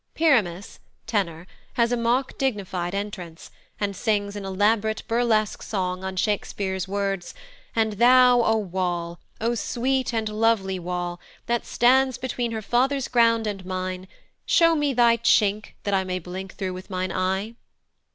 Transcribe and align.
Pyramus 0.15 0.79
(tenor) 1.05 1.45
has 1.75 1.91
a 1.91 1.95
mock 1.95 2.35
dignified 2.39 2.95
entrance, 2.95 3.51
and 3.79 3.95
sings 3.95 4.35
an 4.35 4.43
elaborate 4.43 5.03
burlesque 5.07 5.61
song 5.61 6.03
on 6.03 6.15
Shakespeare's 6.15 6.87
words, 6.87 7.35
"And 7.75 7.93
thou, 7.93 8.41
O 8.41 8.57
wall, 8.57 9.19
O 9.39 9.53
sweet 9.53 10.11
and 10.11 10.27
lovely 10.27 10.79
wall, 10.79 11.19
That 11.45 11.67
stands 11.67 12.17
between 12.17 12.51
her 12.51 12.63
father's 12.63 13.07
ground 13.07 13.45
and 13.45 13.63
mine, 13.63 14.07
Show 14.47 14.73
me 14.73 14.91
thy 14.91 15.17
chink 15.17 15.75
that 15.83 15.93
I 15.93 16.03
may 16.03 16.17
blink 16.17 16.55
through 16.55 16.73
with 16.73 16.89
mine 16.89 17.11
eyne." 17.11 17.57